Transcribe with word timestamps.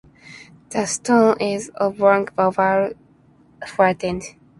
The 0.71 0.87
stone 0.87 1.35
is 1.39 1.69
oblong 1.79 2.29
oval, 2.35 2.93
flattened. 3.67 4.23